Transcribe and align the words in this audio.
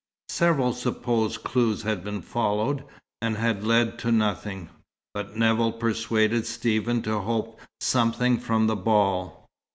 Several 0.29 0.73
supposed 0.73 1.43
clues 1.43 1.83
had 1.83 2.03
been 2.03 2.23
followed, 2.23 2.83
and 3.21 3.37
had 3.37 3.63
led 3.63 3.99
to 3.99 4.11
nothing; 4.11 4.69
but 5.13 5.37
Nevill 5.37 5.73
persuaded 5.73 6.47
Stephen 6.47 7.03
to 7.03 7.19
hope 7.19 7.59
something 7.79 8.39
from 8.39 8.65
the 8.65 8.75
ball. 8.75 9.47